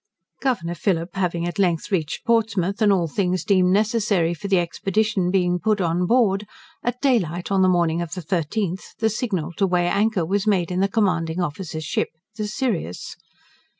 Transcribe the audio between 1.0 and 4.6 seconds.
having at length reached Portsmouth, and all things deemed necessary for the